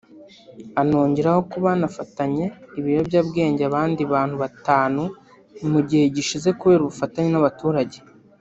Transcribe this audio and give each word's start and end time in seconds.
anongeraho 0.81 1.41
ko 1.49 1.57
banafatanye 1.65 2.45
ibiyobyabwenge 2.79 3.61
abandi 3.69 4.01
bantu 4.13 4.35
batanu 4.43 5.03
mu 5.71 5.79
gihe 5.87 6.05
gishize 6.15 6.49
kubera 6.59 6.81
ubufatanye 6.83 7.29
n’abaturage 7.33 7.97